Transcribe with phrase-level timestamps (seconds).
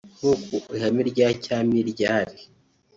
[0.17, 2.35] nk’uko ihame rya Cyami ryari